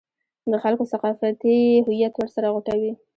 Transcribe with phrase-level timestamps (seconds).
[0.51, 2.91] د خلکو ثقافتي هویت ورسره غوټه وي.